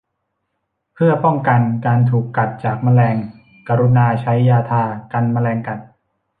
[0.93, 3.15] เพื่อป้องกันการถูกกัดจากแมลง
[3.67, 5.79] กรุณาใช้ยาทากันแมลงกัด